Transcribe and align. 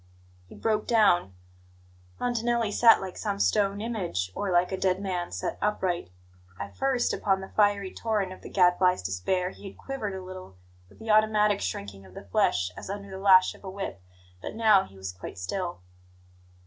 He 0.47 0.55
broke 0.55 0.87
down. 0.87 1.35
Montanelli 2.19 2.71
sat 2.71 2.99
like 3.01 3.15
some 3.17 3.37
stone 3.37 3.81
image, 3.81 4.31
or 4.33 4.49
like 4.51 4.71
a 4.71 4.75
dead 4.77 4.99
man 4.99 5.31
set 5.31 5.59
upright. 5.61 6.09
At 6.59 6.75
first, 6.75 7.13
under 7.23 7.45
the 7.45 7.53
fiery 7.53 7.93
torrent 7.93 8.33
of 8.33 8.41
the 8.41 8.49
Gadfly's 8.49 9.03
despair, 9.03 9.51
he 9.51 9.67
had 9.69 9.77
quivered 9.77 10.15
a 10.15 10.23
little, 10.25 10.55
with 10.89 10.97
the 10.97 11.11
automatic 11.11 11.61
shrinking 11.61 12.03
of 12.03 12.15
the 12.15 12.23
flesh, 12.25 12.71
as 12.75 12.89
under 12.89 13.11
the 13.11 13.19
lash 13.19 13.53
of 13.53 13.63
a 13.63 13.69
whip; 13.69 14.01
but 14.41 14.55
now 14.55 14.85
he 14.85 14.97
was 14.97 15.11
quite 15.13 15.37
still. 15.37 15.81